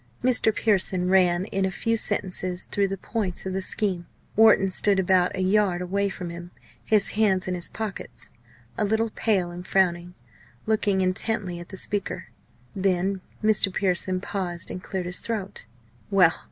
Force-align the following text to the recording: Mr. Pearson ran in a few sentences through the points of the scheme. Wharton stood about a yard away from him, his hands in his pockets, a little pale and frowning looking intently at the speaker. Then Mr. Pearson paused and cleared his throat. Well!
Mr. 0.23 0.51
Pearson 0.55 1.09
ran 1.09 1.45
in 1.51 1.63
a 1.63 1.69
few 1.69 1.95
sentences 1.95 2.65
through 2.65 2.87
the 2.87 2.97
points 2.97 3.45
of 3.45 3.53
the 3.53 3.61
scheme. 3.61 4.07
Wharton 4.35 4.71
stood 4.71 4.97
about 4.97 5.35
a 5.35 5.43
yard 5.43 5.79
away 5.79 6.09
from 6.09 6.31
him, 6.31 6.49
his 6.83 7.09
hands 7.09 7.47
in 7.47 7.53
his 7.53 7.69
pockets, 7.69 8.31
a 8.79 8.83
little 8.83 9.11
pale 9.11 9.51
and 9.51 9.63
frowning 9.67 10.15
looking 10.65 11.01
intently 11.01 11.59
at 11.59 11.69
the 11.69 11.77
speaker. 11.77 12.29
Then 12.75 13.21
Mr. 13.43 13.71
Pearson 13.71 14.21
paused 14.21 14.71
and 14.71 14.81
cleared 14.81 15.05
his 15.05 15.19
throat. 15.19 15.67
Well! 16.09 16.33